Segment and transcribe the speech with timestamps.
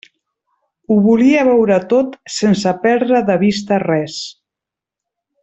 [0.93, 4.19] Ho volia veure tot sense perdre de vista res.